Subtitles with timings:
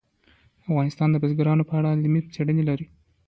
[0.69, 2.85] افغانستان د بزګانو په اړه علمي څېړنې لري.